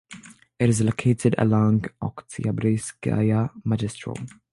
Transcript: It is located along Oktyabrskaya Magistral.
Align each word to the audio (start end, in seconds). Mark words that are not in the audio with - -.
It 0.57 0.67
is 0.67 0.81
located 0.81 1.35
along 1.37 1.85
Oktyabrskaya 2.01 3.51
Magistral. 3.63 4.15